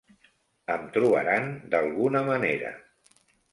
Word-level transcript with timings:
Em 0.75 0.87
trobaran 0.95 1.53
d'alguna 1.75 2.25
manera. 2.33 2.75